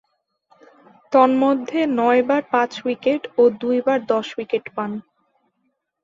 [1.13, 4.91] তন্মধ্যে নয়বার পাঁচ উইকেট ও দুইবার দশ উইকেট পান।